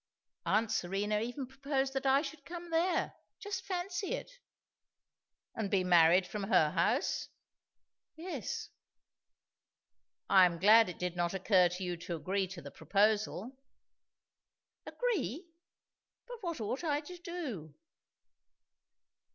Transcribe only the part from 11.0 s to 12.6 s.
not occur to you to agree